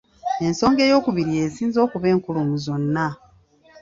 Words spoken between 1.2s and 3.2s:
y'esinze okuba enkulu mu zonna.